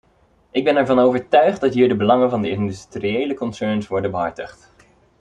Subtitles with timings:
[0.51, 4.71] Ik ben ervan overtuigd dat hier de belangen van de industriële concerns worden behartigd.